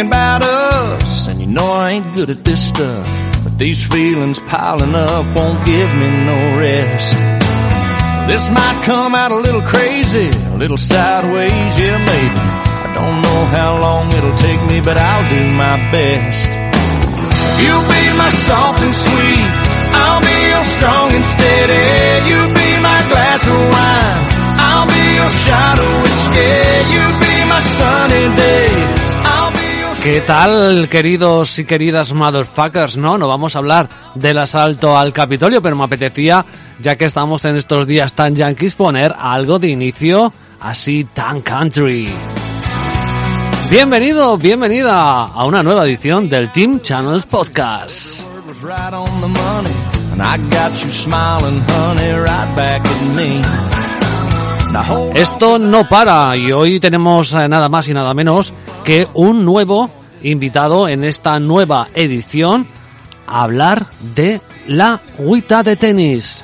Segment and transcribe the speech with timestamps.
[0.00, 3.06] about us, and you know I ain't good at this stuff.
[3.42, 7.16] But these feelings piling up won't give me no rest.
[8.28, 12.42] This might come out a little crazy, a little sideways, yeah maybe.
[12.86, 16.50] I don't know how long it'll take me, but I'll do my best.
[17.58, 19.48] You'll be my soft and sweet,
[19.96, 21.86] I'll be your strong and steady.
[22.28, 24.20] You'll be my glass of wine,
[24.62, 26.54] I'll be your shot of whiskey.
[26.92, 29.17] You'll be my sunny day.
[30.02, 32.96] ¿Qué tal, queridos y queridas motherfuckers?
[32.96, 36.44] No, no vamos a hablar del asalto al Capitolio, pero me apetecía,
[36.80, 42.08] ya que estamos en estos días tan yankees, poner algo de inicio así tan country.
[43.70, 48.22] Bienvenido, bienvenida a una nueva edición del Team Channels Podcast.
[55.14, 58.52] Esto no para y hoy tenemos eh, nada más y nada menos
[58.88, 59.90] que un nuevo
[60.22, 62.66] invitado en esta nueva edición
[63.26, 66.42] a hablar de la agüita de tenis.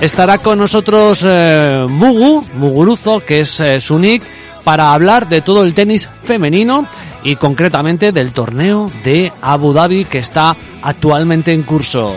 [0.00, 4.22] Estará con nosotros eh, Mugu, Muguruzo, que es eh, su nick,
[4.62, 6.86] para hablar de todo el tenis femenino
[7.24, 12.14] y concretamente del torneo de Abu Dhabi que está actualmente en curso.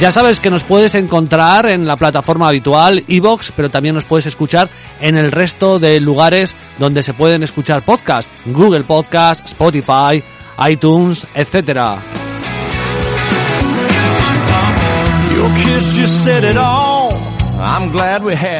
[0.00, 4.26] Ya sabes que nos puedes encontrar en la plataforma habitual iVoox, pero también nos puedes
[4.26, 4.68] escuchar
[5.00, 10.22] en el resto de lugares donde se pueden escuchar podcasts, Google Podcast, Spotify,
[10.68, 12.02] iTunes, etcétera.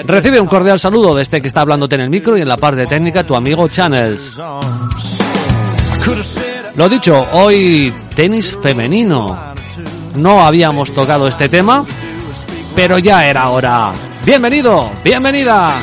[0.06, 2.56] Recibe un cordial saludo de este que está hablándote en el micro y en la
[2.56, 4.38] parte técnica tu amigo Channels.
[6.76, 9.53] Lo dicho, hoy tenis femenino.
[10.14, 11.84] No habíamos tocado este tema,
[12.74, 13.92] pero ya era hora.
[14.24, 15.74] Bienvenido, bienvenida.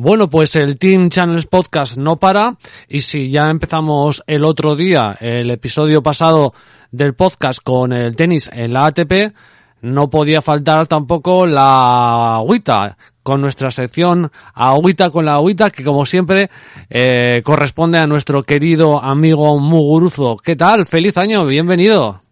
[0.00, 2.56] Bueno, pues el Team Channels Podcast no para
[2.88, 6.54] y si ya empezamos el otro día, el episodio pasado
[6.92, 9.34] del podcast con el tenis en la ATP,
[9.80, 16.06] no podía faltar tampoco la agüita con nuestra sección agüita con la agüita que como
[16.06, 16.48] siempre
[16.88, 20.36] eh, corresponde a nuestro querido amigo Muguruzo.
[20.36, 20.86] ¿Qué tal?
[20.86, 22.22] Feliz año, bienvenido.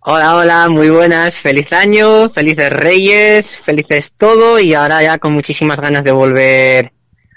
[0.00, 5.80] Hola, hola, muy buenas, feliz año, felices reyes, felices todo y ahora ya con muchísimas
[5.80, 6.93] ganas de volver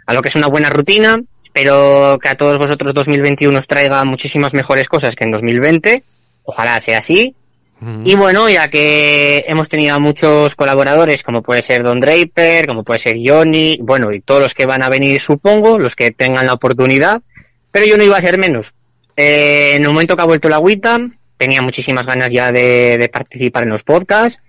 [0.07, 1.22] a lo que es una buena rutina.
[1.44, 6.03] Espero que a todos vosotros 2021 os traiga muchísimas mejores cosas que en 2020.
[6.44, 7.35] Ojalá sea así.
[8.03, 12.84] Y bueno, ya que hemos tenido a muchos colaboradores, como puede ser Don Draper, como
[12.84, 16.47] puede ser Johnny, bueno, y todos los que van a venir, supongo, los que tengan
[16.47, 17.22] la oportunidad,
[17.69, 18.74] pero yo no iba a ser menos.
[19.16, 20.98] Eh, en el momento que ha vuelto la agüita,
[21.38, 24.42] tenía muchísimas ganas ya de, de participar en los podcasts.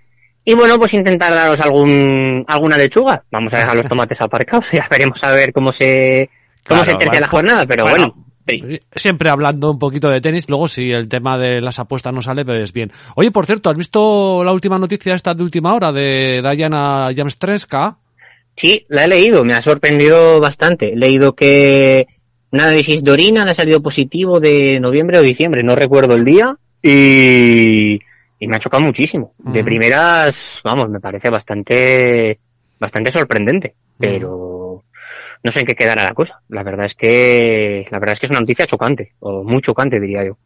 [0.45, 3.23] Y bueno, pues intentar daros algún, alguna lechuga.
[3.31, 6.29] Vamos a dejar los tomates aparcados, ya veremos a ver cómo se,
[6.67, 8.15] cómo Claro, se tercia la jornada, pero bueno.
[8.95, 12.43] Siempre hablando un poquito de tenis, luego si el tema de las apuestas no sale,
[12.43, 12.91] pues bien.
[13.15, 17.97] Oye, por cierto, ¿has visto la última noticia esta de última hora de Diana Jamstreska?
[18.55, 20.93] Sí, la he leído, me ha sorprendido bastante.
[20.93, 22.07] He leído que
[22.51, 26.25] un análisis de orina le ha salido positivo de noviembre o diciembre, no recuerdo el
[26.25, 27.99] día, y,
[28.39, 29.33] y me ha chocado muchísimo.
[29.37, 32.39] De primeras, vamos, me parece bastante,
[32.79, 34.58] bastante sorprendente, pero,
[35.41, 36.41] no sé en qué quedará la cosa.
[36.49, 39.99] La verdad es que la verdad es que es una noticia chocante o muy chocante
[39.99, 40.37] diría yo.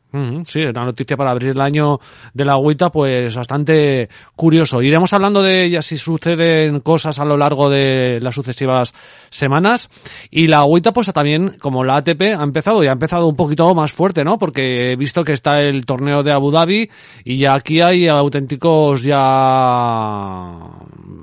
[0.45, 1.99] Sí, una noticia para abrir el año
[2.35, 4.79] de la agüita, pues bastante curioso.
[4.83, 8.93] Iremos hablando de ella si suceden cosas a lo largo de las sucesivas
[9.31, 9.89] semanas.
[10.29, 13.73] Y la agüita, pues también, como la ATP, ha empezado y ha empezado un poquito
[13.73, 14.37] más fuerte, ¿no?
[14.37, 16.87] Porque he visto que está el torneo de Abu Dhabi
[17.23, 19.17] y ya aquí hay auténticos ya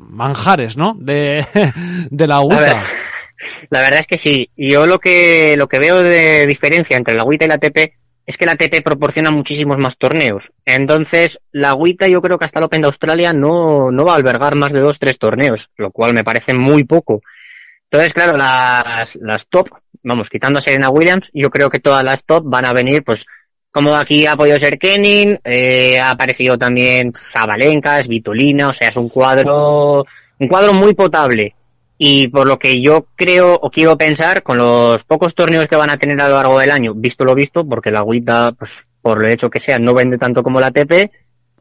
[0.09, 0.97] manjares, ¿no?
[0.99, 1.47] De,
[2.11, 2.83] de la agüita.
[3.71, 4.51] La verdad es que sí.
[4.57, 7.95] Yo lo que, lo que veo de diferencia entre la agüita y la ATP
[8.27, 10.53] es que la ATP proporciona muchísimos más torneos.
[10.65, 14.17] Entonces, la agüita yo creo que hasta el Open de Australia no, no va a
[14.17, 17.23] albergar más de dos, tres torneos, lo cual me parece muy poco.
[17.91, 19.69] Entonces, claro, las, las top,
[20.05, 23.27] vamos, quitando a Serena Williams, yo creo que todas las top van a venir, pues,
[23.73, 28.97] como aquí ha podido ser Kenin, eh, ha aparecido también Zabalenka, Vitolina, o sea, es
[28.97, 30.05] un cuadro,
[30.39, 31.55] un cuadro muy potable.
[32.03, 35.91] Y por lo que yo creo o quiero pensar, con los pocos torneos que van
[35.91, 39.23] a tener a lo largo del año, visto lo visto, porque la agüita, pues por
[39.23, 41.11] el hecho que sea, no vende tanto como la TP,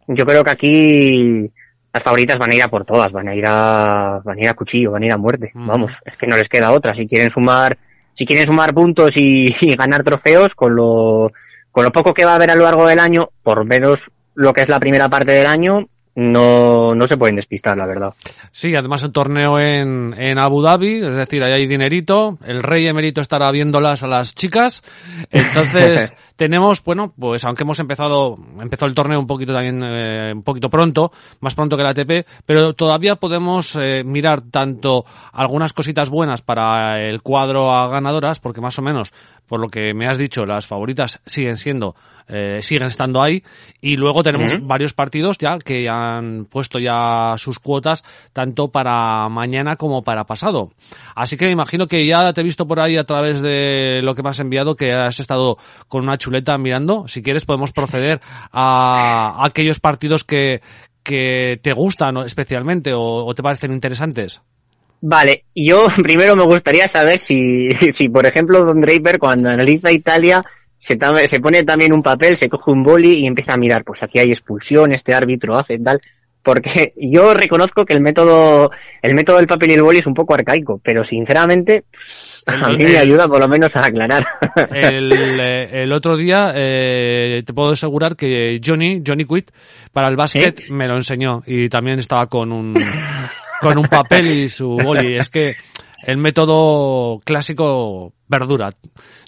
[0.07, 1.51] yo creo que aquí
[1.91, 4.47] las favoritas van a ir a por todas, van a ir a, van a ir
[4.47, 5.51] a cuchillo, van a ir a muerte.
[5.53, 5.67] Mm.
[5.67, 6.93] Vamos, es que no les queda otra.
[6.93, 7.77] Si quieren sumar,
[8.13, 11.33] si quieren sumar puntos y, y, ganar trofeos, con lo,
[11.69, 14.53] con lo poco que va a haber a lo largo del año, por menos lo
[14.53, 18.13] que es la primera parte del año, no, no se pueden despistar, la verdad.
[18.51, 22.87] Sí, además el torneo en, en Abu Dhabi, es decir, ahí hay dinerito, el rey
[22.87, 24.83] emérito estará viéndolas a las chicas,
[25.31, 30.41] entonces tenemos, bueno, pues aunque hemos empezado, empezó el torneo un poquito también, eh, un
[30.41, 35.03] poquito pronto, más pronto que la ATP, pero todavía podemos eh, mirar tanto
[35.33, 39.11] algunas cositas buenas para el cuadro a ganadoras, porque más o menos,
[39.47, 41.93] por lo que me has dicho, las favoritas siguen siendo
[42.29, 43.43] eh, siguen estando ahí.
[43.81, 48.03] Y luego tenemos varios partidos ya que han puesto ya sus cuotas
[48.33, 50.69] tanto para mañana como para pasado.
[51.15, 54.13] Así que me imagino que ya te he visto por ahí a través de lo
[54.13, 55.57] que me has enviado que has estado
[55.87, 56.28] con una chuleta
[56.59, 57.07] mirando.
[57.07, 58.19] Si quieres podemos proceder
[58.51, 60.61] a, aquellos partidos que,
[61.03, 64.41] que te gustan especialmente o, te parecen interesantes.
[65.01, 70.43] Vale, yo primero me gustaría saber si, si por ejemplo Don Draper cuando analiza Italia
[70.77, 70.97] se,
[71.27, 74.19] se pone también un papel, se coge un boli y empieza a mirar, pues aquí
[74.19, 75.99] hay expulsión, este árbitro hace tal.
[76.41, 78.71] Porque yo reconozco que el método,
[79.01, 82.69] el método del papel y el boli es un poco arcaico, pero sinceramente, pues, a
[82.69, 84.25] mí me ayuda por lo menos a aclarar.
[84.71, 89.51] El, eh, el otro día, eh, te puedo asegurar que Johnny, Johnny Quit,
[89.91, 92.75] para el básquet me lo enseñó y también estaba con un,
[93.61, 95.15] con un papel y su boli.
[95.15, 95.55] Es que,
[96.03, 98.71] el método clásico verdura.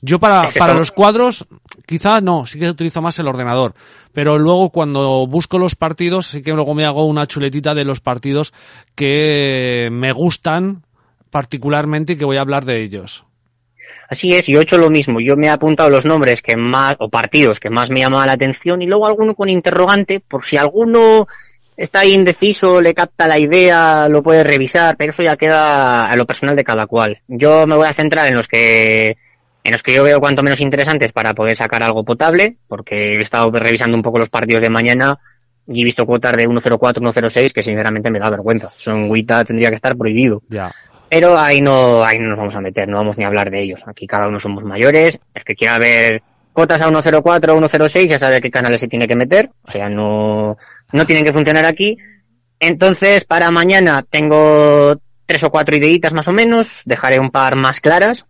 [0.01, 1.45] Yo para, para los cuadros,
[1.85, 3.73] quizá no, sí que utilizo más el ordenador.
[4.13, 7.99] Pero luego cuando busco los partidos, sí que luego me hago una chuletita de los
[7.99, 8.53] partidos
[8.95, 10.83] que me gustan
[11.29, 13.25] particularmente y que voy a hablar de ellos.
[14.09, 15.21] Así es, yo he hecho lo mismo.
[15.21, 18.33] Yo me he apuntado los nombres que más, o partidos que más me llaman la
[18.33, 21.27] atención y luego alguno con interrogante, por si alguno
[21.77, 26.25] está indeciso, le capta la idea, lo puede revisar, pero eso ya queda a lo
[26.25, 27.21] personal de cada cual.
[27.27, 29.15] Yo me voy a centrar en los que
[29.63, 33.21] en los que yo veo cuanto menos interesantes para poder sacar algo potable, porque he
[33.21, 35.19] estado revisando un poco los partidos de mañana
[35.67, 38.71] y he visto cuotas de 1.04, 1.06 que sinceramente me da vergüenza.
[38.77, 40.41] Son Wita tendría que estar prohibido.
[40.49, 40.71] Ya.
[41.09, 43.61] Pero ahí no, ahí no nos vamos a meter, no vamos ni a hablar de
[43.61, 43.83] ellos.
[43.85, 46.23] Aquí cada uno somos mayores, el que quiera ver
[46.53, 50.57] cuotas a 1.04, 1.06 ya sabe qué canales se tiene que meter, o sea, no,
[50.91, 51.97] no tienen que funcionar aquí.
[52.59, 57.79] Entonces, para mañana tengo tres o cuatro ideitas más o menos, dejaré un par más
[57.79, 58.25] claras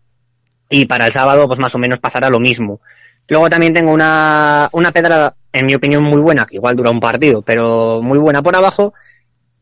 [0.72, 2.80] y para el sábado pues más o menos pasará lo mismo.
[3.28, 7.00] Luego también tengo una, una pedrada, en mi opinión, muy buena, que igual dura un
[7.00, 8.94] partido, pero muy buena por abajo.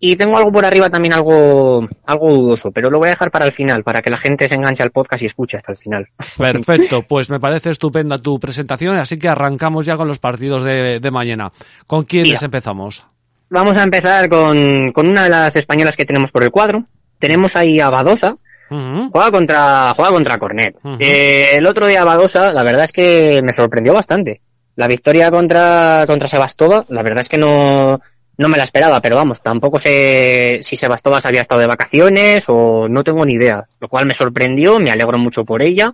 [0.01, 3.45] Y tengo algo por arriba también algo, algo dudoso, pero lo voy a dejar para
[3.45, 6.07] el final, para que la gente se enganche al podcast y escuche hasta el final.
[6.37, 11.01] Perfecto, pues me parece estupenda tu presentación, así que arrancamos ya con los partidos de,
[11.01, 11.51] de mañana.
[11.85, 13.05] ¿Con quiénes empezamos?
[13.49, 16.85] Vamos a empezar con, con una de las españolas que tenemos por el cuadro.
[17.17, 18.37] Tenemos ahí a Badosa,
[18.69, 20.77] Juega contra, juega contra Cornet.
[20.99, 24.41] eh, el otro día Badosa, la verdad es que me sorprendió bastante.
[24.75, 27.99] La victoria contra, contra Sebastova, la verdad es que no,
[28.37, 32.87] no me la esperaba, pero vamos, tampoco sé si Sebastova había estado de vacaciones o
[32.87, 35.93] no tengo ni idea, lo cual me sorprendió, me alegro mucho por ella.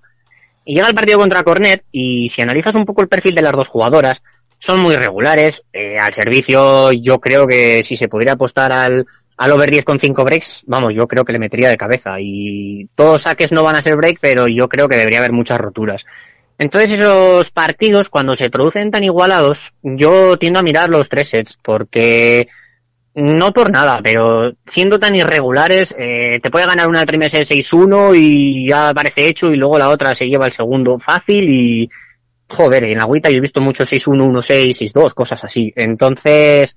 [0.64, 3.54] Y llega el partido contra Cornet y si analizas un poco el perfil de las
[3.54, 4.22] dos jugadoras,
[4.60, 5.64] son muy regulares.
[5.74, 9.06] Eh, al servicio yo creo que si se pudiera apostar al,
[9.38, 12.16] al over 10 con 5 breaks, vamos, yo creo que le metería de cabeza.
[12.20, 15.60] Y todos saques no van a ser break, pero yo creo que debería haber muchas
[15.60, 16.06] roturas.
[16.58, 21.60] Entonces esos partidos, cuando se producen tan igualados, yo tiendo a mirar los tres sets,
[21.62, 22.48] porque
[23.14, 27.48] No por nada, pero siendo tan irregulares, eh, te puede ganar una del primer set
[27.48, 31.90] 6-1 y ya parece hecho y luego la otra se lleva el segundo fácil y
[32.50, 35.72] joder, en la agüita yo he visto mucho 6-1, 1-6, 6-2, cosas así.
[35.78, 36.76] Entonces,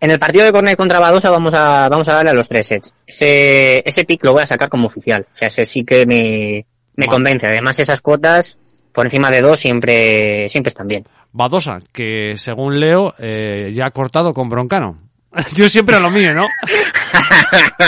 [0.00, 2.66] en el partido de Cornet contra Badosa vamos a, vamos a darle a los tres
[2.66, 2.94] sets.
[3.06, 5.26] Ese, ese pick lo voy a sacar como oficial.
[5.32, 7.16] O sea, ese sí que me, me Vale.
[7.16, 7.46] convence.
[7.46, 8.58] Además, esas cuotas
[8.92, 11.04] por encima de dos siempre, siempre están bien.
[11.32, 14.98] Badosa, que según leo, eh, ya ha cortado con Broncano.
[15.54, 16.46] Yo siempre a lo mío, ¿no?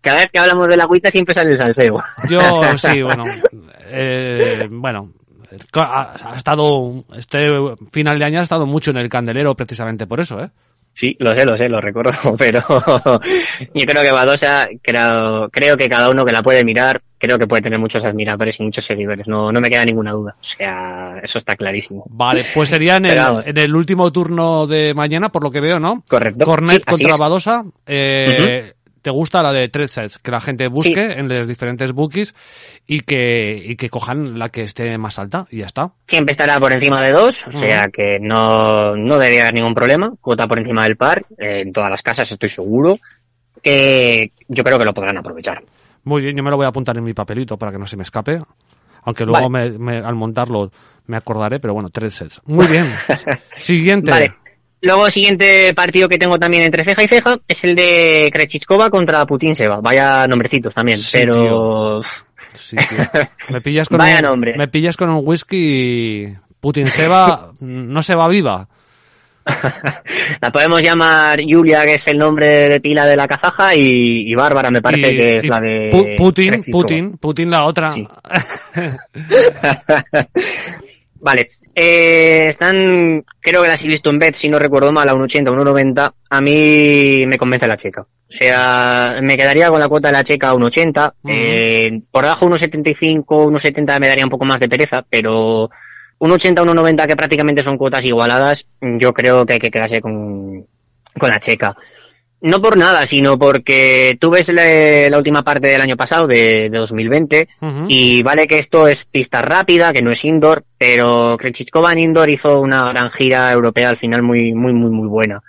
[0.00, 2.02] Cada vez que hablamos de la agüita siempre sale el salseo.
[2.28, 2.40] Yo
[2.78, 3.24] sí, bueno.
[3.86, 5.12] eh, bueno,
[5.74, 7.46] ha, ha estado, este
[7.90, 10.50] final de año ha estado mucho en el candelero precisamente por eso, ¿eh?
[10.98, 12.60] Sí, lo sé, lo sé, lo recuerdo, pero
[13.72, 17.46] yo creo que Badosa, creo, creo que cada uno que la puede mirar, creo que
[17.46, 20.34] puede tener muchos admiradores y muchos seguidores, no, no me queda ninguna duda.
[20.40, 22.02] O sea, eso está clarísimo.
[22.08, 26.02] Vale, pues sería en el, en último turno de mañana, por lo que veo, ¿no?
[26.08, 26.44] Correcto.
[26.44, 27.16] Cornet Sí, contra.
[27.16, 27.64] Badosa.
[27.86, 30.18] Eh, ¿Te gusta la de tres sets?
[30.18, 32.34] Que la gente busque en los diferentes bookies
[32.86, 35.92] y que, y que cojan la que esté más alta y ya está.
[36.06, 40.12] Siempre estará por encima de dos, o sea que no, no debería haber ningún problema.
[40.20, 42.98] Cuota por encima del par, eh, en todas las casas estoy seguro.
[43.62, 45.62] Que yo creo que lo podrán aprovechar.
[46.04, 47.96] Muy bien, yo me lo voy a apuntar en mi papelito para que no se
[47.96, 48.38] me escape.
[49.02, 50.70] Aunque luego me, me- al montarlo
[51.06, 52.40] me acordaré, pero bueno, tres sets.
[52.46, 52.86] Muy bien.
[53.56, 54.10] Siguiente.
[54.10, 54.34] Vale.
[54.80, 59.26] Luego, siguiente partido que tengo también entre ceja y ceja es el de Krejcikova contra
[59.26, 59.80] Putin Seba.
[59.80, 62.00] Vaya nombrecitos también, Sí, pero
[62.54, 62.76] Sí.
[63.50, 64.56] Me pillas con Vaya un, nombres.
[64.56, 68.68] me pillas con un whisky y Putin se va, no se va viva.
[70.42, 74.34] la podemos llamar Julia, que es el nombre de pila de la kazaja, y, y
[74.34, 76.60] Bárbara me parece Y- que es la de Pu- Putin.
[76.70, 77.88] Putin, Putin la otra.
[77.88, 78.06] Sí.
[81.20, 81.50] Vale.
[81.80, 85.44] Eh, están, creo que las he visto en bet, si no recuerdo mal, a 1,80,
[85.44, 86.12] 1,90.
[86.28, 88.02] A mí me convence la checa.
[88.02, 91.12] O sea, me quedaría con la cuota de la checa a 1,80.
[91.22, 91.32] Ujú.
[91.32, 95.70] Eh, por debajo 1,75, 1,70 me daría un poco más de pereza, pero
[96.18, 100.66] 1,80, 1,90 que prácticamente son cuotas igualadas, yo creo que hay que quedarse con,
[101.16, 101.76] con la checa.
[102.40, 106.68] No por nada, sino porque tú ves la, la última parte del año pasado, de,
[106.70, 107.86] de 2020, Ujú.
[107.88, 112.30] y vale que esto es pista rápida, que no es indoor, pero Krejcikova en indoor
[112.30, 115.40] hizo una gran gira europea al final muy, muy, muy, muy buena.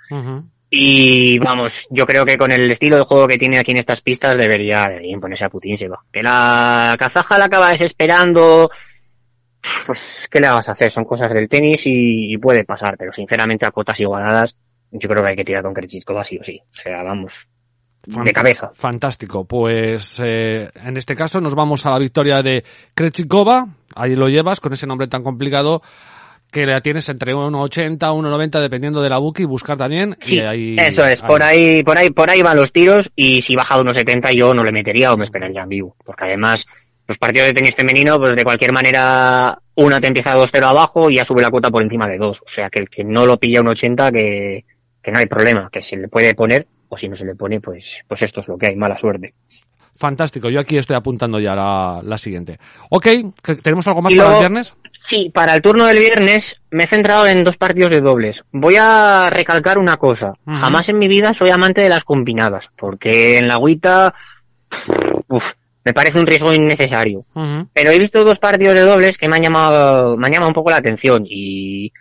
[0.72, 4.02] Y vamos, yo creo que con el estilo de juego que tiene aquí en estas
[4.02, 6.00] pistas debería, debería imponerse a Putin se va.
[6.12, 8.70] Que la kazaja la acaba desesperando,
[9.86, 10.92] pues, ¿qué le vas a hacer?
[10.92, 14.58] Son cosas del tenis y, y puede pasar, pero sinceramente a cotas igualadas,
[14.92, 16.60] yo creo que hay que tirar con Krejcikova sí o sí.
[16.62, 17.50] O sea, vamos,
[18.06, 18.72] de cabeza.
[18.74, 19.46] Fantástico.
[19.46, 23.68] Pues eh, en este caso nos vamos a la victoria de Krejcikova.
[23.96, 25.82] Ahí lo llevas con ese nombre tan complicado
[26.52, 30.18] que la tienes entre 1,80, 1,90 dependiendo de la bookie, buscar también.
[30.20, 33.42] Sí, y ahí, eso es, por ahí, por ahí, por ahí van los tiros y
[33.44, 36.24] si baja de unos 70 yo no le metería o me esperaría en vivo, porque
[36.24, 36.66] además
[37.08, 41.16] los partidos de tenis femenino, pues de cualquier manera una te empieza 2-0 abajo y
[41.16, 43.38] ya sube la cuota por encima de 2, o sea que el que no lo
[43.38, 44.66] pilla un 80 que,
[45.02, 47.60] que no hay problema, que se le puede poner o si no se le pone,
[47.62, 49.34] pues, pues esto es lo que hay, mala suerte.
[49.98, 50.50] Fantástico.
[50.50, 52.58] Yo aquí estoy apuntando ya la, la siguiente.
[52.90, 53.04] Ok,
[53.44, 54.76] ¿que- ¿tenemos algo más Y para luego- el viernes?
[54.98, 58.44] Sí, para el turno del viernes me he centrado en dos partidos de dobles.
[58.52, 60.34] Voy a recalcar una cosa.
[60.48, 64.14] Jamás en mi vida soy amante de las combinadas, porque en la agüita
[65.28, 65.54] uf,
[65.84, 67.26] me parece un riesgo innecesario.
[67.74, 70.54] Pero he visto dos partidos de dobles que me han llamado, me han llamado un
[70.56, 71.92] poco la atención y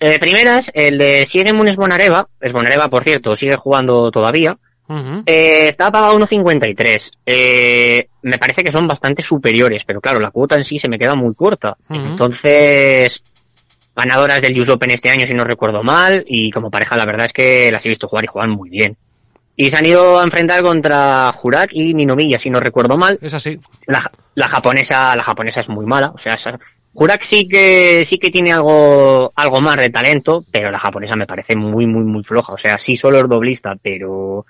[0.00, 4.56] eh, primeras, el de Siegmund Esbonareva, Esbonareva por cierto sigue jugando todavía,
[4.88, 5.22] Ujú.
[5.26, 7.10] eh, está pagado 1.53.
[7.26, 10.98] Eh, me parece que son bastante superiores, pero claro, la cuota en sí se me
[10.98, 11.76] queda muy corta.
[11.88, 13.22] Entonces,
[13.94, 17.26] ganadoras del US Open este año, si no recuerdo mal, y como pareja la verdad
[17.26, 18.96] es que las he visto jugar y juegan muy bien.
[19.56, 23.18] Y se han ido a enfrentar contra Jurak y Ninomiya, si no recuerdo mal.
[23.20, 23.60] Es así.
[23.86, 26.38] La, la japonesa, la japonesa es muy mala, o sea,
[26.92, 31.26] Jurak sí que sí que tiene algo algo más de talento, pero la japonesa me
[31.26, 34.44] parece muy muy muy floja, o sea, sí solo es doblista, pero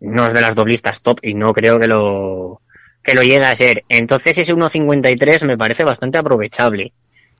[0.00, 2.60] no es de las doblistas top y no creo que lo
[3.02, 3.84] que lo llegue a ser.
[3.88, 6.92] Entonces ese 1.53 me parece bastante aprovechable.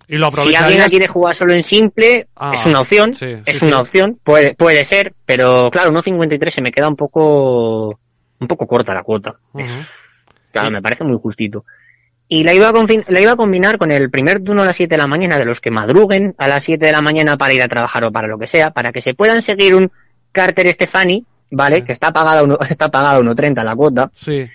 [0.07, 3.37] Y lo Si alguien la quiere jugar solo en simple, Ah, es una opción, sí,
[3.37, 3.67] sí, es sí.
[3.67, 7.99] una opción, puede puede ser, pero claro, 1.53 se me queda un poco
[8.39, 9.37] un poco corta la cuota.
[10.53, 11.65] Claro, me parece muy justito.
[12.35, 14.93] Y la iba, a la iba a combinar con el primer turno a las 7
[14.93, 17.63] de la mañana de los que madruguen a las 7 de la mañana para ir
[17.63, 19.93] a trabajar o para lo que sea, para que se puedan seguir un
[20.33, 21.77] Carter Stefani, ¿vale?
[21.77, 21.83] Sí.
[21.83, 24.11] Que está pagada uno, está pagada a 1.30 la cuota.
[24.17, 24.49] Sí.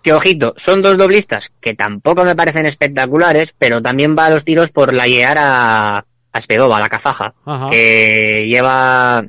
[0.00, 4.46] Que ojito, son dos doblistas que tampoco me parecen espectaculares, pero también va a los
[4.46, 5.98] tiros por la llegar a,
[6.32, 7.66] a Spedova, la kazaja, Ajá.
[7.68, 9.22] que lleva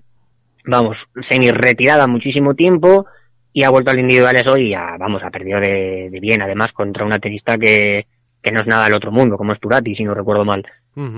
[0.63, 3.07] vamos, semi retirada muchísimo tiempo
[3.59, 6.71] y ha vuelto al individuales hoy y ya, vamos, ha perdido de, de bien, además,
[6.71, 8.07] contra una tenista que,
[8.41, 10.65] que no es nada del otro mundo, como es Turati, si no recuerdo mal.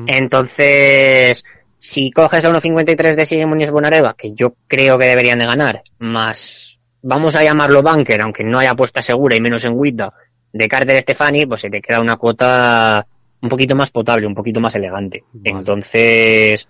[0.07, 1.45] Entonces,
[1.77, 5.83] si coges a 1.53 de Sigue Muñoz Bonareva, que yo creo que deberían de ganar,
[5.99, 10.11] más, vamos a llamarlo bunker, aunque no haya apuesta segura y menos en Wita,
[10.51, 13.05] de Carter Stefani, pues se te queda una cuota
[13.39, 15.25] un poquito más potable, un poquito más elegante.
[15.31, 15.59] Vale.
[15.59, 16.67] Entonces,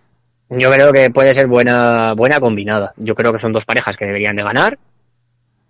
[0.49, 2.93] yo creo que puede ser buena, buena combinada.
[2.97, 4.77] Yo creo que son dos parejas que deberían de ganar.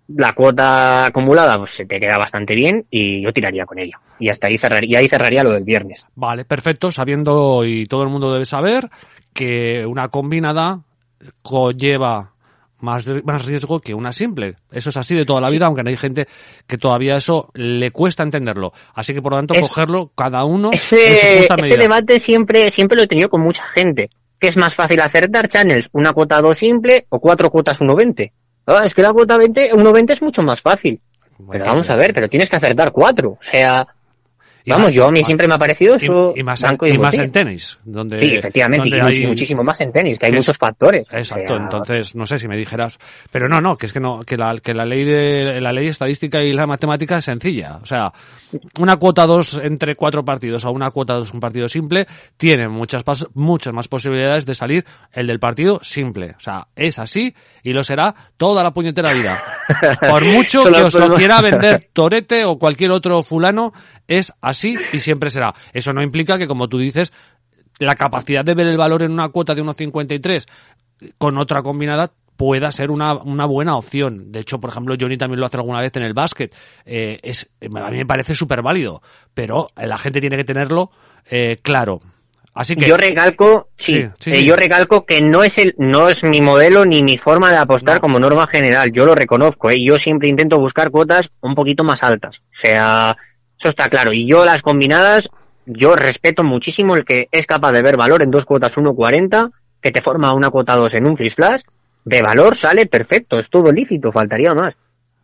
[0.08, 3.98] La cuota acumulada pues, se te queda bastante bien y yo tiraría con ella.
[4.18, 6.06] Y hasta ahí cerraría, y ahí cerraría lo del viernes.
[6.14, 8.90] Vale, perfecto, sabiendo y todo el mundo debe saber
[9.32, 10.80] que una combinada
[11.42, 12.32] conlleva
[12.80, 14.56] más, más riesgo que una simple.
[14.70, 16.26] Eso es así de toda la vida, aunque hay gente
[16.66, 18.72] que todavía eso le cuesta entenderlo.
[18.94, 22.96] Así que por lo tanto, Es- cogerlo cada uno en su Ese, debate siempre, siempre
[22.96, 24.10] lo he tenido con mucha gente.
[24.38, 25.88] ¿Qué es más fácil acertar, Channels?
[25.92, 28.32] ¿Una cuota 2 simple o cuatro cuotas 1.20?
[28.66, 31.00] Ah, es que la cuota 20, 1.20 es mucho más fácil.
[31.50, 33.30] Pero vamos a ver, pero tienes que acertar cuatro.
[33.30, 33.86] O sea,
[34.64, 37.14] Y vamos, más- yo a mí siempre me ha parecido eso y más, y más
[37.18, 40.36] en tenis, donde, Sí, efectivamente, y donde hay- muchísimo más en tenis, que hay es-
[40.36, 41.04] muchos factores.
[41.12, 42.98] O Exacto, sea, entonces no sé si me dijeras,
[43.30, 45.88] pero no, no, que es que no, que la, que la ley de la ley
[45.88, 48.12] estadística y la matemática es sencilla, o sea,
[48.78, 53.02] una cuota 2 entre cuatro partidos o una cuota 2 un partido simple tiene muchas
[53.34, 57.82] muchas más posibilidades de salir el del partido simple, o sea, es así y lo
[57.82, 59.38] será toda la puñetera vida.
[60.08, 63.72] Por mucho que os lo quiera vender Torete o cualquier otro fulano,
[64.06, 64.51] es así
[64.92, 65.54] y siempre será.
[65.72, 67.12] Eso no implica que como tú dices
[67.78, 70.46] la capacidad de ver el valor en una cuota de 1.53
[71.18, 74.32] con otra combinada pueda ser una, una buena opción.
[74.32, 76.54] De hecho, por ejemplo, Johnny también lo hace alguna vez en el básquet.
[76.84, 79.02] Eh, es, a mí me parece súper válido,
[79.34, 80.90] pero la gente tiene que tenerlo
[81.30, 82.00] eh, claro.
[82.54, 84.44] Así que Yo recalco, sí, Sí, sí, eh, sí.
[84.44, 87.94] yo recalco que no es el, no es mi modelo ni mi forma de apostar
[87.96, 88.00] No.
[88.02, 88.92] como norma general.
[88.92, 89.82] Yo lo reconozco, ¿eh?
[89.82, 92.40] yo siempre intento buscar cuotas un poquito más altas.
[92.40, 93.16] O sea,
[93.62, 94.12] eso está claro.
[94.12, 95.30] Y yo las combinadas,
[95.66, 99.92] yo respeto muchísimo el que es capaz de ver valor en dos cuotas 1.40, que
[99.92, 101.62] te forma una cuota 2 en un free flash,
[102.04, 104.74] de valor sale perfecto, es todo lícito, faltaría más.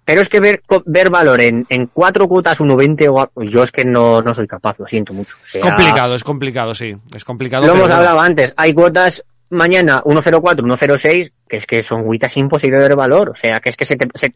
[0.04, 3.72] Pero es que ver, ver valor en, en cuatro cuotas 1.20, o a- yo es
[3.72, 5.36] que no, no soy capaz, lo siento mucho.
[5.40, 6.94] O sea, es complicado, es complicado, sí.
[7.14, 7.66] Es complicado.
[7.66, 12.80] lo hemos hablado antes, hay cuotas mañana 104, 106, que es que son cuitas imposibles
[12.80, 14.06] de ver valor, o sea, que es que se te...
[14.14, 14.34] se-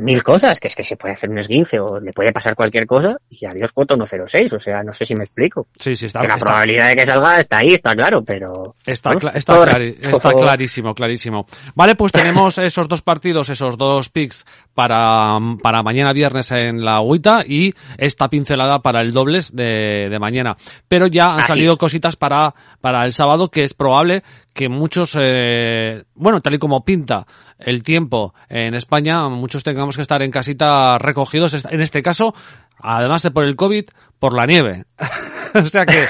[0.00, 2.86] mil cosas, que es que se puede hacer un esguince o le puede pasar cualquier
[2.86, 5.66] cosa y adiós cuota 106, o sea, no sé si me explico.
[5.78, 8.74] Sí, sí, está, Que la está- probabilidad de que salga está ahí, está claro, pero...
[8.86, 11.46] Está, cla- está, por- está clarísimo, clarísimo.
[11.74, 16.96] Vale, pues tenemos esos dos partidos, esos dos picks para, para mañana viernes en la
[16.96, 20.56] agüita y esta pincelada para el dobles de, de mañana.
[20.88, 25.16] Pero ya han Así salido cositas para, para el sábado que es probable que muchos,
[25.20, 27.26] eh, bueno, tal y como pinta
[27.58, 32.34] el tiempo en España, muchos tengamos que estar en casita recogidos, en este caso,
[32.78, 33.84] además de por el COVID,
[34.18, 34.84] por la nieve.
[35.54, 36.04] o sea que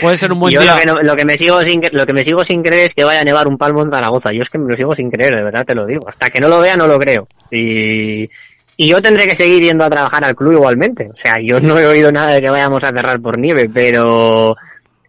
[0.00, 0.74] puede ser un buen Yo día.
[0.74, 2.94] lo que, no- lo que me sigo sin lo que me sigo sin creer es
[2.94, 4.32] que vaya a nevar un palmo en Zaragoza.
[4.32, 6.08] Yo es que me lo sigo sin creer, de verdad te lo digo.
[6.08, 7.26] Hasta que no lo vea no lo creo.
[7.50, 8.28] Y,
[8.76, 11.08] y yo tendré que seguir yendo a trabajar al club igualmente.
[11.12, 14.56] O sea, yo no he oído nada de que vayamos a cerrar por nieve, pero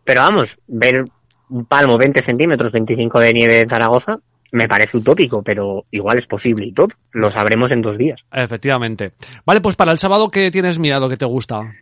[0.04, 1.06] pero vamos, ver
[1.50, 4.18] un palmo 20 centímetros, 25 de nieve en Zaragoza
[4.52, 6.88] me parece utópico, pero igual es posible y todo.
[7.14, 8.24] Lo sabremos en dos días.
[8.32, 9.12] Efectivamente.
[9.46, 11.74] Vale, pues para el sábado, ¿qué tienes mirado que te gusta?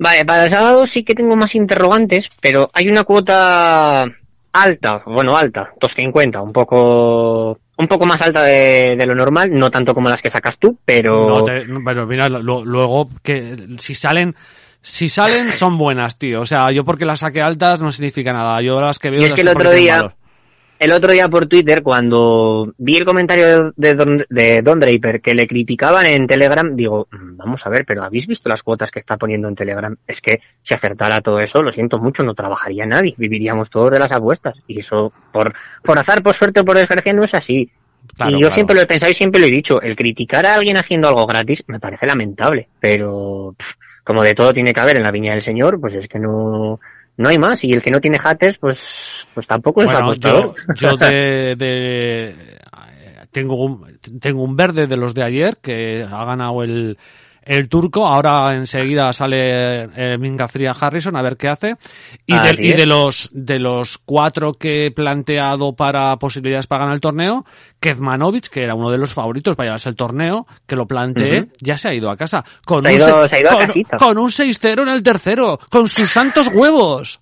[0.00, 4.04] Vale, para el sábado sí que tengo más interrogantes, pero hay una cuota
[4.52, 9.70] alta, bueno, alta, 250, un poco un poco más alta de, de lo normal, no
[9.70, 13.56] tanto como las que sacas tú, pero No te- no, pero mira, lo- luego que
[13.78, 14.34] si salen,
[14.90, 16.40] si salen son buenas, tío.
[16.40, 18.60] O sea, yo porque las saqué altas no significa nada.
[18.62, 20.14] Yo las que veo Y es las que el otro día- valor.
[20.78, 25.34] el otro día por Twitter, cuando vi el comentario de Don, de Don Draper que
[25.34, 28.98] le criticaban en Telegram, digo, "Mm, vamos a ver, pero ¿habéis visto las cuotas que
[29.00, 29.96] está poniendo en Telegram?
[30.06, 33.98] Es que si acertara todo eso, lo siento mucho, no trabajaría nadie, viviríamos todos de
[33.98, 34.54] las apuestas.
[34.68, 37.70] Y eso, por, por azar, por suerte o por desgracia, no es así.
[38.16, 38.54] Claro, y yo claro.
[38.54, 41.26] siempre lo he pensado y siempre lo he dicho, el criticar a alguien haciendo algo
[41.26, 43.74] gratis me parece lamentable, pero pff,
[44.08, 46.80] como de todo tiene que haber en la viña del señor, pues es que no,
[47.18, 47.62] no hay más.
[47.62, 52.58] Y el que no tiene haters, pues, pues tampoco es Bueno, yo, yo de, de-
[53.30, 56.96] tengo un, tengo un verde de los de ayer que ha ganado el,
[57.48, 58.06] el turco.
[58.06, 61.74] Ahora enseguida sale eh, Minga Fria Harrison a ver qué hace.
[62.26, 66.94] Y, de, y de los de los cuatro que he planteado para posibilidades para ganar
[66.94, 67.44] el torneo,
[67.80, 71.76] Kezmanovic, que era uno de los favoritos para llevarse el torneo, que lo planteé, ya
[71.78, 72.44] se ha ido a casa.
[72.64, 74.88] Con Se ha un ido- se- se ha ido a con- con un 6-0 en
[74.88, 77.20] el tercero, con sus santos huevos.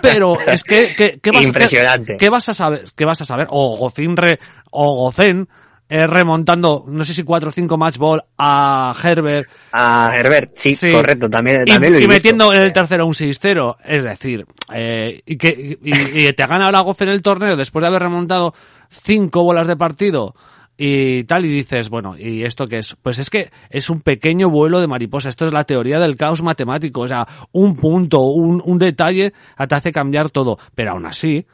[0.00, 2.16] Pero es que, que, que vas, Impresionante.
[2.18, 2.84] que vas a saber?
[2.96, 3.46] ¿Qué vas a saber?
[3.50, 4.38] O Gocín re,
[4.70, 5.48] o Gocén
[5.92, 10.74] eh, remontando, no sé si 4 o 5 match ball a Herbert A Herbert, sí,
[10.74, 10.90] Sí.
[10.90, 12.14] correcto, también, y, también lo he y visto.
[12.14, 13.76] metiendo en el tercero un 6-0.
[13.84, 17.82] Es decir, eh, y, que, y, y te gana ahora Goff en el torneo después
[17.82, 18.54] de haber remontado
[18.88, 20.34] cinco bolas de partido
[20.78, 22.96] y tal, y dices, bueno, ¿y esto qué es?
[23.02, 25.28] Pues es que es un pequeño vuelo de mariposa.
[25.28, 27.02] Esto es la teoría del caos matemático.
[27.02, 29.32] O sea, un punto, un, un detalle
[29.68, 30.58] te hace cambiar todo.
[30.74, 31.46] Pero aún así,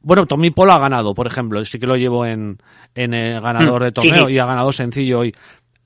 [0.00, 2.58] bueno, Tommy Polo ha ganado, por ejemplo, sí que lo llevo en,
[2.94, 4.34] en el ganador de Mm, sí, torneo sí.
[4.34, 5.34] y ha ganado sencillo hoy.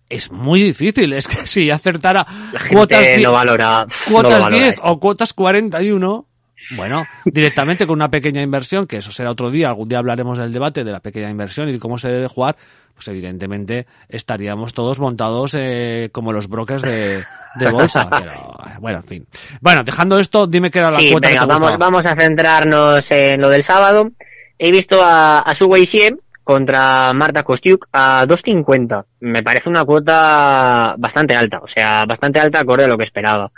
[0.09, 4.43] Es muy difícil, es que si acertara La gente cuotas no valora, no lo cuotas
[4.43, 4.83] valora 10 esto.
[4.85, 6.27] o cuotas 41,
[6.77, 10.53] bueno, directamente con una pequeña inversión, que eso será otro día, algún día hablaremos del
[10.53, 12.57] debate de la pequeña inversión y de cómo se debe jugar,
[12.95, 17.23] pues evidentemente estaríamos todos montados eh, como los brokers de,
[17.57, 18.09] de bolsa.
[18.11, 19.27] Pero bueno, en fin.
[19.61, 21.85] Bueno, dejando esto, dime qué era la Sí, cuota venga, que te vamos, gustaba.
[21.91, 24.11] vamos a centrarnos en lo del sábado.
[24.59, 25.69] He visto a, a Su
[26.45, 29.05] contra Marta Kostiuk a 2.50.
[29.21, 33.51] Me parece una cuota bastante alta, o sea, bastante alta acorde a lo que esperaba.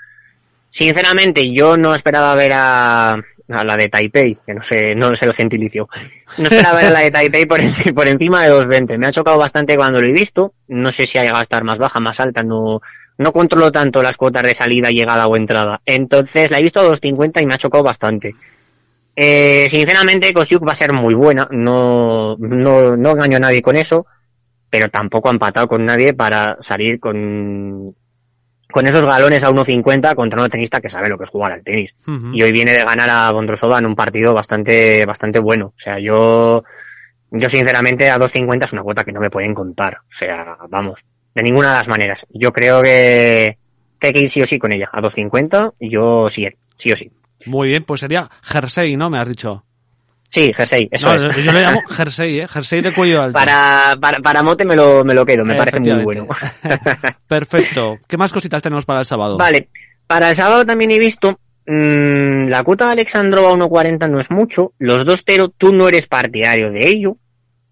[0.75, 5.33] Sinceramente, yo no esperaba ver a, la de Taipei, que no sé, no sé el
[5.33, 5.89] gentilicio.
[6.39, 8.99] No esperaba ver a la de Taipei por, enci- por encima de 2.20.
[8.99, 10.55] Me ha chocado bastante cuando lo he visto.
[10.67, 12.81] No sé si ha llegado a estar más baja, más alta, no,
[13.19, 15.81] no controlo tanto las cuotas de salida, llegada o entrada.
[15.87, 18.35] Entonces la he visto a 2.50 y me ha chocado bastante.
[19.15, 23.77] Eh, sinceramente, Kostiuk va a ser muy buena, no, no, no engaño a nadie con
[23.77, 24.07] eso,
[24.69, 27.95] pero tampoco ha empatado con nadie para salir con,
[28.75, 31.63] con esos galones a 1.50 contra una tenista que sabe lo que es jugar al
[31.63, 31.95] tenis.
[32.33, 35.67] Y hoy viene de ganar a Bondrosova en un partido bastante, bastante bueno.
[35.67, 36.65] O sea, yo,
[37.31, 39.99] yo sinceramente a 2.50 es una cuota que no me pueden contar.
[39.99, 41.05] O sea, vamos,
[41.37, 42.27] de ninguna de las maneras.
[42.31, 43.59] Yo creo que,
[44.01, 44.91] que hay que ir sí o sí con ella.
[44.91, 47.13] A 2.50, yo sí, sí o sí.
[47.47, 49.09] Muy bien, pues sería jersey, ¿no?
[49.09, 49.65] Me has dicho.
[50.35, 51.45] Sí, jersey, eso No, es.
[51.45, 52.49] Yo le llamo jersey, ¿eh?
[52.49, 53.39] Jersey de cuello alto.
[53.39, 56.27] Para, para, para mote me lo, me lo quedo, me parece muy bueno.
[57.29, 57.99] Perfecto.
[58.09, 59.39] ¿Qué más cositas tenemos para el sábado?
[59.39, 59.69] Vale,
[60.09, 64.73] para el sábado también he visto mm, la cuota de Alexandrova 1.40 no es mucho,
[64.79, 67.17] los dos pero tú no eres partidario de ello,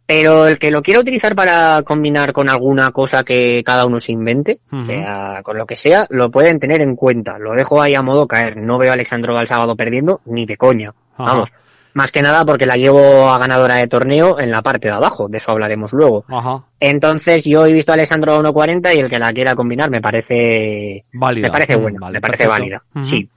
[0.07, 4.13] pero el que lo quiera utilizar para combinar con alguna cosa que cada uno se
[4.13, 7.41] invente, sea con lo que sea, lo pueden tener en cuenta.
[7.41, 8.57] Lo dejo ahí a modo caer.
[8.57, 10.93] No veo a Alexandrova el sábado perdiendo ni de coña.
[11.17, 11.33] Ajá.
[11.33, 11.53] Vamos.
[11.95, 15.29] Más que nada porque la llevo a ganadora de torneo en la parte de abajo,
[15.29, 16.25] de eso hablaremos luego.
[16.29, 16.65] Ajá.
[16.81, 20.01] Entonces yo he visto a Alessandro a 1.40 y el que la quiera combinar me
[20.01, 21.49] parece Válida.
[21.49, 22.51] me parece buena, vale, me parece perfecto.
[22.51, 22.83] válida.
[23.03, 23.29] Sí.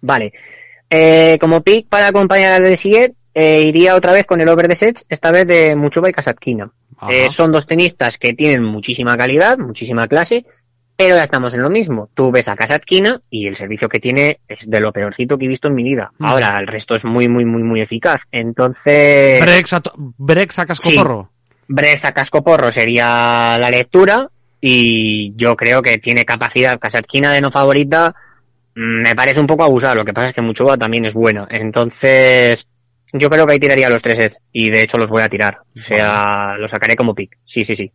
[0.00, 0.32] Vale.
[0.88, 4.76] Eh, como pick para acompañar al de eh, iría otra vez con el over de
[4.76, 6.70] sets, esta vez de Muchova y Kasatkina.
[7.08, 10.44] Eh, son dos tenistas que tienen muchísima calidad, muchísima clase,
[11.04, 12.08] pero ya estamos en lo mismo.
[12.14, 15.48] Tú ves a Kasatkina y el servicio que tiene es de lo peorcito que he
[15.48, 16.12] visto en mi vida.
[16.18, 16.24] Mm.
[16.24, 18.22] Ahora, el resto es muy, muy, muy, muy eficaz.
[18.30, 19.40] Entonces...
[19.40, 21.30] Brex a, Brex a cascoporro.
[21.68, 24.28] Bresa Cascoporro sería la lectura
[24.60, 28.14] y yo creo que tiene capacidad Kasatkina de no favorita
[28.74, 31.46] mm, me parece un poco abusado lo que pasa es que Muchova también es buena
[31.50, 32.68] entonces
[33.12, 35.58] yo creo que ahí tiraría los tres sets y de hecho los voy a tirar
[35.74, 37.90] o sea los sacaré como pick sí sí sí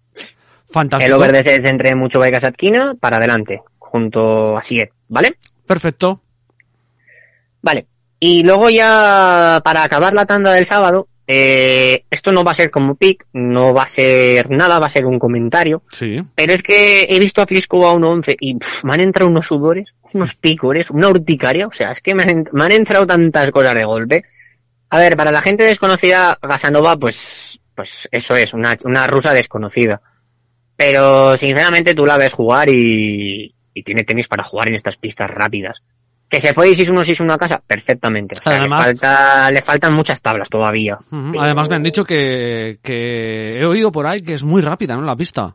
[0.69, 1.15] Fantástico.
[1.15, 5.38] el over de entre Muchova y Kasatkina para adelante junto a Siet ¿vale?
[5.65, 6.21] Perfecto.
[7.62, 7.88] Vale.
[8.19, 12.71] Y luego ya para acabar la tanda del sábado, eh, esto no va a ser
[12.71, 15.84] como pick, no va a ser nada, va a ser un comentario.
[15.91, 16.17] Sí.
[16.34, 19.45] Pero es que he visto a Pliskova a 1.11 y pff, me han entrado unos
[19.45, 21.67] sudores, unos picores, una urticaria.
[21.67, 24.23] O sea, es que me han, me han entrado tantas cosas de golpe.
[24.89, 30.01] A ver, para la gente desconocida, Gasanova, pues, pues eso es, una, una rusa desconocida.
[30.78, 35.30] Pero sinceramente tú la ves jugar y, y tiene tenis para jugar en estas pistas
[35.30, 35.82] rápidas.
[36.30, 38.36] Que se puede ir 6-1 6-1 a casa, perfectamente.
[38.40, 41.00] O sea, Además- le, falta, le faltan muchas tablas todavía.
[41.10, 44.96] Pero Además me han dicho que, que he oído por ahí que es muy rápida,
[44.96, 45.02] ¿no?
[45.02, 45.54] La pista.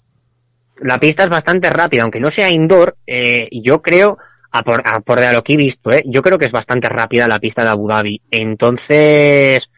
[0.80, 4.16] la pista es bastante rápida, aunque no sea indoor, eh, yo creo,
[4.50, 6.52] a por, a por de a lo que he visto, eh, yo creo que es
[6.52, 8.20] bastante rápida la pista de Abu Dhabi.
[8.30, 9.70] Entonces,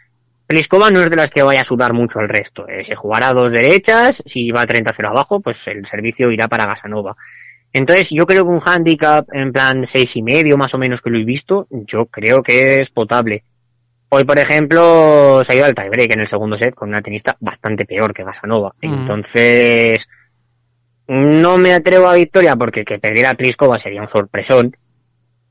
[0.46, 2.68] Pliskova no es de las que vaya a sudar mucho el resto.
[2.68, 6.66] Eh, si jugará a dos derechas, si va 30-0 abajo, pues el servicio irá para
[6.66, 7.16] Gasanova.
[7.72, 11.11] Entonces, yo creo que un handicap en plan seis y medio, más o menos que
[11.11, 13.42] lo he visto, yo creo que es potable.
[14.11, 17.37] Hoy, por ejemplo, se ha ido al tiebreak en el segundo set con una tenista
[17.40, 18.74] bastante peor que Gasanova.
[18.80, 18.94] Ujú.
[18.94, 20.09] Entonces,
[21.09, 24.76] no me atrevo a victoria porque que perdiera Pliskova sería un sorpresón.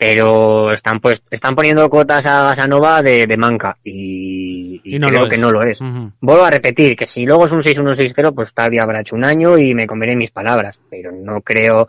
[0.06, 5.08] Pero están pues, están poniendo cotas a Gasanova de, de manca y, y Y no
[5.08, 5.80] creo que no lo es.
[6.20, 9.24] Vuelvo a repetir que si luego es un 6-1-6-0, pues tal día habrá hecho un
[9.24, 10.82] año y me comeré mis palabras.
[10.90, 11.88] Pero no creo,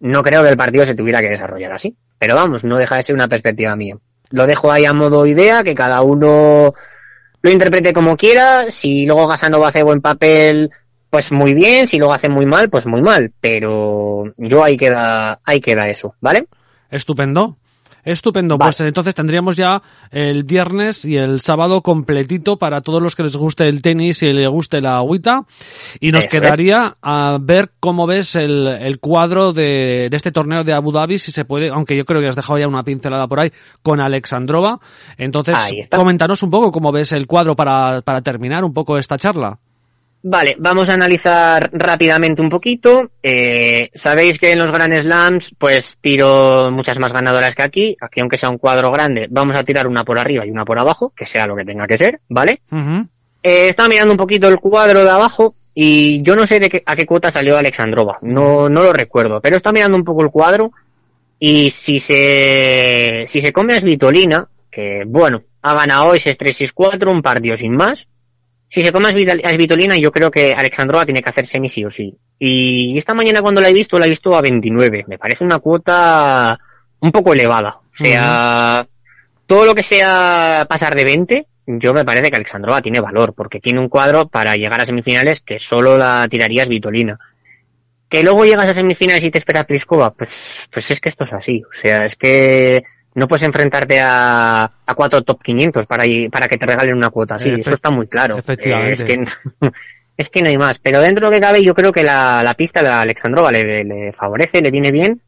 [0.00, 1.94] no creo que el partido se tuviera que desarrollar así.
[2.18, 3.98] Pero vamos, no deja de ser una perspectiva mía.
[4.30, 6.72] lo dejo ahí a modo idea, que cada uno
[7.42, 8.70] lo interprete como quiera.
[8.70, 10.70] Si luego Gasanova hace buen papel,
[11.10, 11.86] pues muy bien.
[11.86, 13.32] Si luego hace muy mal, pues muy mal.
[13.38, 16.46] Pero yo ahí queda, ahí queda eso, ¿vale?
[16.90, 17.56] Estupendo.
[18.02, 18.68] Estupendo, Vale.
[18.72, 23.36] pues entonces tendríamos ya el viernes y el sábado completito para todos los que les
[23.36, 25.42] guste el tenis y les guste la agüita.
[26.00, 26.32] Y nos Eso es.
[26.40, 31.18] quedaría a ver cómo ves el, el cuadro de, de este torneo de Abu Dhabi,
[31.18, 34.00] si se puede, aunque yo creo que has dejado ya una pincelada por ahí, con
[34.00, 34.80] Alexandrova.
[35.18, 35.58] Entonces,
[35.90, 39.58] coméntanos un poco cómo ves el cuadro para, para terminar un poco esta charla.
[40.22, 43.12] Vale, vamos a analizar rápidamente un poquito.
[43.22, 47.96] Eh, Sabéis que en los Grand Slams, pues tiro muchas más ganadoras que aquí.
[48.00, 50.78] Aquí, aunque sea un cuadro grande, vamos a tirar una por arriba y una por
[50.78, 52.60] abajo, que sea lo que tenga que ser, ¿vale?
[52.70, 53.06] Ujú.
[53.42, 56.82] Eh, estaba mirando un poquito el cuadro de abajo y yo no sé de qué,
[56.84, 58.18] a qué cuota salió Alexandrova.
[58.20, 60.72] No, no lo recuerdo, pero estaba mirando un poco el cuadro
[61.38, 67.22] y si se, si se come a Svitolina, que bueno, ha ganado hoy 6-3-6-4, un
[67.22, 68.06] partido sin más.
[68.72, 71.68] Si se come a Svitol- a Svitolina, yo creo que Alexandrova tiene que hacer semi
[71.68, 72.16] sí o sí.
[72.38, 75.06] Y esta mañana cuando la he visto, la he visto a 29.
[75.08, 76.56] Me parece una cuota
[77.00, 77.80] un poco elevada.
[77.80, 78.86] O sea,
[79.44, 83.58] todo lo que sea pasar de 20, yo me parece que Alexandrova tiene valor, porque
[83.58, 87.18] tiene un cuadro para llegar a semifinales que solo la tiraría Svitolina.
[88.08, 91.32] Que luego llegas a semifinales y te espera Pliskova, pues, pues es que esto es
[91.32, 91.60] así.
[91.64, 96.66] O sea, es que no puedes enfrentarte a, a cuatro top 500 para, que te
[96.66, 97.36] regalen una cuota.
[97.36, 98.38] Efe- Eso está muy claro.
[98.38, 98.90] efectivamente.
[98.90, 99.22] Eh, es que,
[100.16, 100.78] es que no hay más.
[100.78, 103.84] Pero dentro de lo que cabe, yo creo que la, la pista de Alexandrova le,
[103.84, 105.20] le favorece, le viene bien.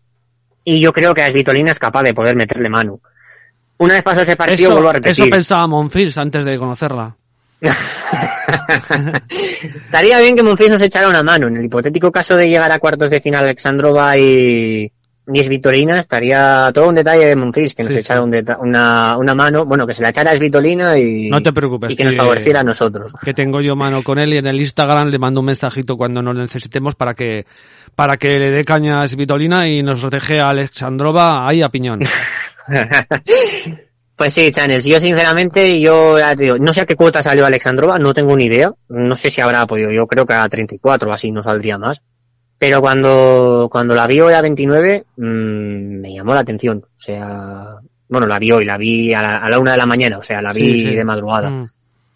[0.64, 3.00] Y yo creo que a Svitolina es capaz de poder meterle mano.
[3.78, 5.30] Una vez pasado ese partido, Eso, vuelvo a eso repetir.
[5.30, 7.16] pensaba Monfils antes de conocerla.
[9.84, 11.48] Estaría bien que Monfils nos echara una mano.
[11.48, 14.90] En el hipotético caso de llegar a cuartos de final Alexandrova y,
[15.32, 18.24] y Svitolina, estaría todo un detalle de Monfils, que nos Sí, echara sí.
[18.24, 21.92] un una, una mano, bueno, que se la echara a Svitolina y, No te preocupes,
[21.92, 23.12] y que nos favoreciera a nosotros.
[23.24, 26.22] que tengo yo mano con él y en el Instagram le mando un mensajito cuando
[26.22, 27.46] nos necesitemos para que
[27.94, 32.00] para que le dé caña a Svitolina y nos deje a Alexandrova ahí a piñón.
[34.14, 37.44] Pues sí, Channels, yo sinceramente, yo ya te digo, no sé a qué cuota salió
[37.44, 41.10] Alexandrova, no tengo ni idea, no sé si habrá podido, yo creo que a 34
[41.10, 42.02] o así no saldría más,
[42.62, 45.24] pero cuando, cuando la vi hoy a 29, mmm,
[46.00, 47.74] me llamó la atención, o sea,
[48.08, 50.22] bueno, la vi hoy, la vi a la, a la una de la mañana, o
[50.22, 50.94] sea, la vi Sí, sí.
[50.94, 51.68] de madrugada, Mm.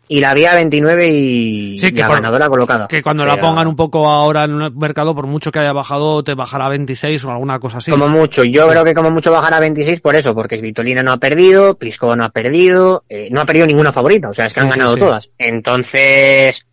[0.09, 2.87] y la vi a 29 y, Sí, y que a por- ganadora colocada.
[2.87, 5.72] Que cuando O la pongan un poco ahora en el mercado, por mucho que haya
[5.72, 7.90] bajado, te bajará a 26 o alguna cosa así.
[7.90, 11.11] Como mucho, yo creo que como mucho bajará a 26 por eso, porque Svitolina no
[11.11, 14.54] ha perdido, Pliskova no ha perdido, eh, no ha perdido ninguna favorita, o sea, es
[14.54, 15.28] que han ganado todas.
[15.38, 16.64] Entonces,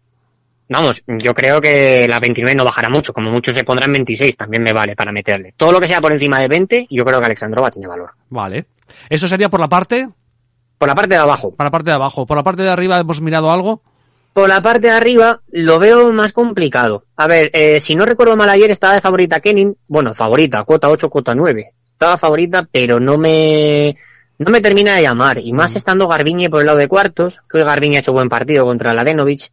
[0.73, 4.35] vamos, yo creo que la 29 no bajará mucho, como mucho se pondrá en 26,
[4.35, 5.53] también me vale para meterle.
[5.55, 8.11] Todo lo que sea por encima de 20, yo creo que Alexandrova tiene valor.
[8.29, 8.65] Vale.
[9.09, 10.09] Eso sería por la parte,
[10.77, 11.55] Por la parte de abajo.
[11.55, 12.25] por la parte de abajo.
[12.25, 13.81] Por la parte de arriba hemos mirado algo.
[14.33, 17.03] Por la parte de arriba lo veo más complicado.
[17.15, 20.89] A ver, eh, si no recuerdo mal ayer estaba de favorita Kenin, bueno, favorita, cuota
[20.89, 21.71] 8, cuota 9.
[21.85, 23.95] Estaba favorita, pero no me
[24.39, 25.37] no me termina de llamar.
[25.37, 28.27] Y más estando Garbiñe por el lado de cuartos, que hoy Garbiñe ha hecho buen
[28.27, 29.51] partido contra la Denovic.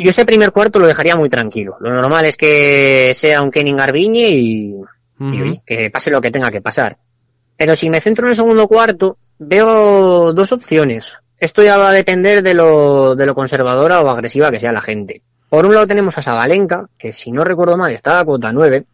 [0.00, 1.76] Yo ese primer cuarto lo dejaría muy tranquilo.
[1.80, 4.74] Lo normal es que sea un Kenin Garbiñe y, y,
[5.18, 5.42] Ujú.
[5.42, 6.96] oye, que pase lo que tenga que pasar.
[7.56, 11.16] Pero si me centro en el segundo cuarto, veo dos opciones.
[11.38, 14.80] Esto ya va a depender de lo, de lo conservadora o agresiva que sea la
[14.80, 15.22] gente.
[15.48, 18.84] Por un lado tenemos a Sabalenka, que si no recuerdo mal está a cuota 9.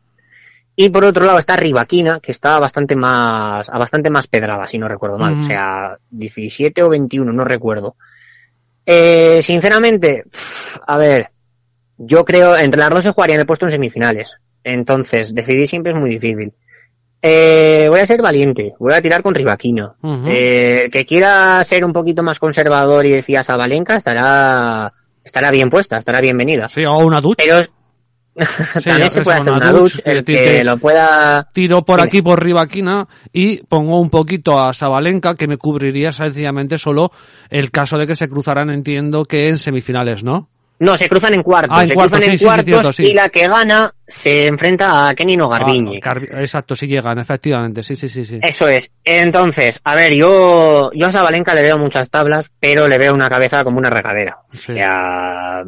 [0.77, 4.79] Y por otro lado está Rivaquina, que está bastante más, a bastante más pedrada, si
[4.79, 5.39] no recuerdo mal.
[5.39, 7.97] O sea, 17 o 21, no recuerdo.
[8.87, 10.25] Eh, sinceramente,
[10.87, 11.29] a ver,
[11.97, 14.33] yo creo, entre las dos se jugarían el puesto en semifinales.
[14.65, 16.53] Entonces, decidir siempre es muy difícil.
[17.23, 19.95] Eh, voy a ser valiente, voy a tirar con Rivaquina.
[20.01, 20.27] Ujú.
[20.27, 25.69] Eh, el que quiera ser un poquito más conservador y decía Sabalenka estará, estará bien
[25.69, 26.69] puesta, estará bienvenida.
[26.69, 27.45] Sí, o una ducha.
[27.45, 27.61] Pero
[28.47, 30.77] Sí, también se es puede hacer una una douche, douche, el que que te- lo
[30.79, 31.49] pueda...
[31.53, 36.79] Tiro por aquí por Rivaquina y pongo un poquito a Sabalenka que me cubriría sencillamente
[36.79, 37.13] solo
[37.51, 40.49] el caso de que se cruzaran, entiendo que en semifinales, ¿no?
[40.83, 42.97] No, se cruzan en cuartos, Ah, en se cuartos, cruzan en sí, sí, sí, cuartos
[42.97, 46.01] cierto, y la que gana se enfrenta a Kenin o Garbiñe.
[46.03, 48.39] Ah, Garbi- exacto, sí llegan, efectivamente, sí, sí, sí, sí.
[48.41, 48.91] Eso es.
[49.05, 53.29] Entonces, a ver, yo, yo a Sabalenka le veo muchas tablas, pero le veo una
[53.29, 54.39] cabeza como una regadera.
[54.51, 55.65] O sea,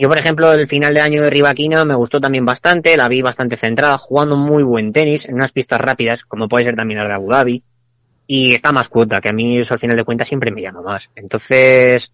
[0.00, 3.20] yo, por ejemplo, el final de año de Rivaquina me gustó también bastante, la vi
[3.20, 7.08] bastante centrada, jugando muy buen tenis, en unas pistas rápidas, como puede ser también la
[7.08, 7.64] de Abu Dhabi,
[8.28, 10.82] y está más cuota, que a mí eso al final de cuentas siempre me llama
[10.82, 11.10] más.
[11.16, 12.12] Entonces,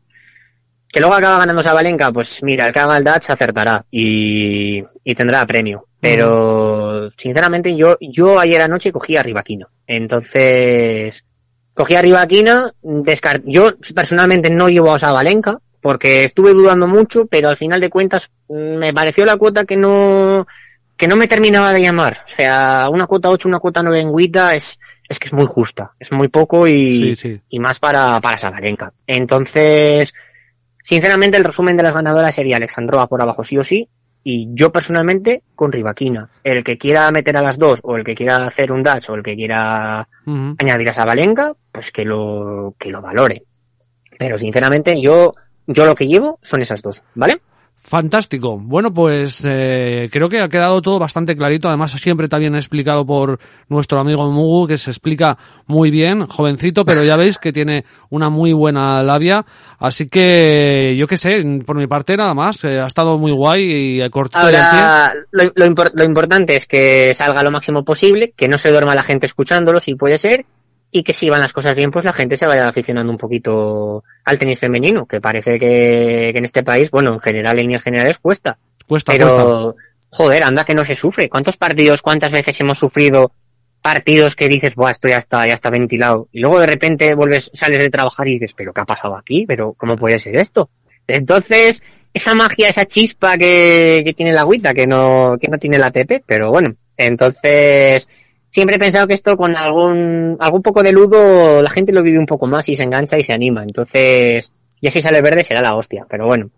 [0.89, 5.15] que luego acaba ganando Sabalenka, pues mira, el que haga el Dutch acertará y, y
[5.15, 5.89] tendrá premio.
[6.01, 9.69] Pero sinceramente yo, yo ayer anoche cogí a Rivaquino.
[9.87, 11.25] Entonces,
[11.75, 17.51] cogí a Rivaquino, descart yo personalmente no llevo a Sabalenka, porque estuve dudando mucho, pero
[17.51, 20.47] al final de cuentas mm, me pareció la cuota que no,
[20.97, 22.25] que no me terminaba de llamar.
[22.27, 25.45] O sea, una cuota 8, una cuota 9 en Guita es, es que es muy
[25.47, 27.41] justa, es muy poco y, Sí, sí.
[27.51, 28.95] y más para, para Sabalenka.
[29.07, 30.15] Entonces,
[30.83, 33.87] sinceramente el resumen de las ganadoras sería Alexandrova por abajo sí o sí,
[34.23, 36.31] y yo personalmente con Rivaquina.
[36.43, 39.17] El que quiera meter a las dos, o el que quiera hacer un dash, o
[39.17, 40.09] el que quiera
[40.59, 43.43] añadir a Sabalenka, pues que lo, que lo valore.
[44.19, 45.35] Pero sinceramente yo,
[45.67, 47.41] yo lo que llevo son esas dos, ¿vale?
[47.87, 48.57] Fantástico.
[48.59, 51.69] Bueno, pues eh, creo que ha quedado todo bastante clarito.
[51.69, 57.05] Además, siempre también explicado por nuestro amigo Mugu, que se explica muy bien, jovencito, pero
[57.05, 59.45] ya veis que tiene una muy buena labia.
[59.79, 62.65] Así que, yo qué sé, por mi parte nada más.
[62.65, 64.39] eh, ha estado muy guay y cortito.
[64.39, 68.71] Ahora, lo, lo impor- lo importante es que salga lo máximo posible, que no se
[68.71, 70.47] duerma la gente escuchándolo, si puede ser,
[70.97, 74.05] y que si van las cosas bien, pues la gente se vaya aficionando un poquito
[74.25, 77.83] al tenis femenino, que parece que, que en este país, bueno, en general, en líneas
[77.83, 78.59] generales, cuesta.
[78.87, 79.27] Cuesta, cuesta.
[79.27, 79.75] Pero,
[80.11, 81.29] joder, anda que no se sufre.
[81.29, 83.33] ¿Cuántos partidos, cuántas veces hemos sufrido
[83.83, 86.29] partidos que dices, buah, esto ya está, ya está ventilado?
[86.31, 89.47] Y luego de repente vuelves, sales de trabajar y dices, pero ¿qué ha pasado aquí?
[89.49, 90.71] ¿Pero cómo puede ser esto?
[91.09, 95.77] Entonces, esa magia, esa chispa que, que tiene la agüita, que no, que no tiene
[95.77, 98.09] la ATP, pero bueno, entonces,
[98.55, 102.21] siempre he pensado que esto con algún, algún poco de ludo, la gente lo vive
[102.21, 103.63] un poco más y se engancha y se anima.
[103.63, 106.51] Entonces, ya si sale verde será la hostia, pero bueno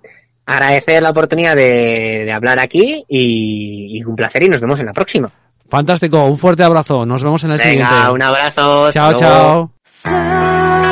[0.49, 4.87] agradecer la oportunidad de, de hablar aquí y, y un placer y nos vemos en
[4.87, 5.29] la próxima.
[5.69, 6.25] Fantástico.
[6.25, 7.05] Un fuerte abrazo.
[7.05, 8.13] Nos vemos en el Venga, siguiente.
[8.13, 8.91] un abrazo.
[8.93, 9.73] Chao, luego.
[9.95, 10.86] chao.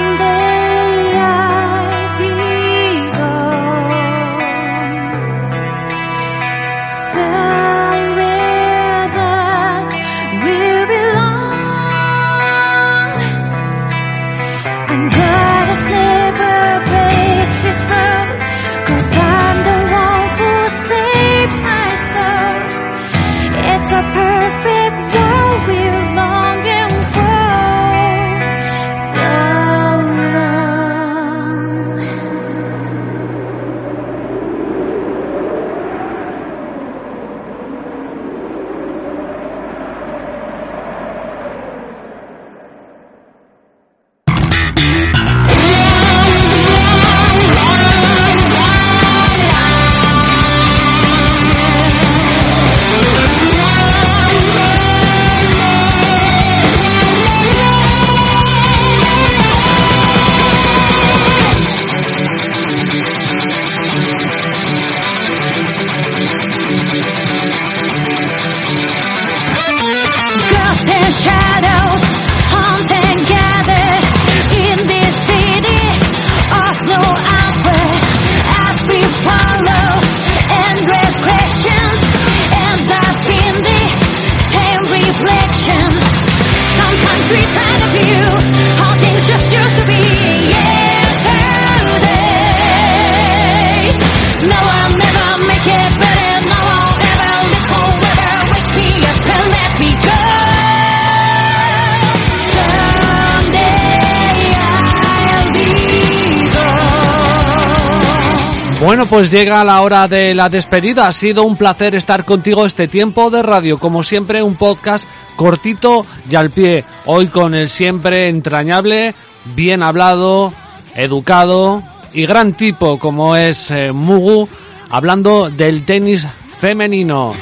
[108.84, 111.06] Bueno, pues llega la hora de la despedida.
[111.06, 113.78] Ha sido un placer estar contigo este tiempo de radio.
[113.78, 116.84] Como siempre, un podcast cortito y al pie.
[117.06, 119.14] Hoy con el siempre entrañable,
[119.54, 120.52] bien hablado,
[120.94, 124.50] educado y gran tipo como es eh, Mugu,
[124.90, 127.32] hablando del tenis femenino.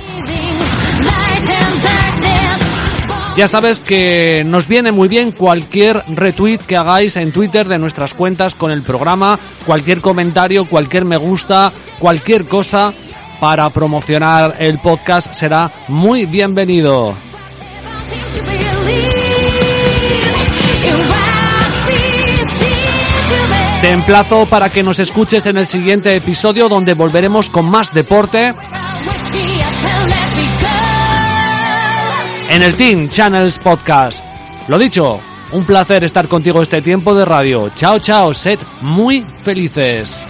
[3.37, 8.13] Ya sabes que nos viene muy bien cualquier retweet que hagáis en Twitter de nuestras
[8.13, 12.93] cuentas con el programa, cualquier comentario, cualquier me gusta, cualquier cosa
[13.41, 17.15] para promocionar el podcast será muy bienvenido.
[23.81, 28.55] Te emplazo para que nos escuches en el siguiente episodio donde volveremos con más deporte
[32.53, 34.23] en el Team Channels Podcast.
[34.69, 35.21] Lo dicho,
[35.53, 37.71] un placer estar contigo este tiempo de radio.
[37.75, 40.23] Chao, chao, sed muy felices.